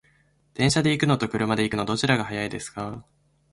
[0.55, 3.05] 電車で行くのと車で行くの、どちらが早いですか？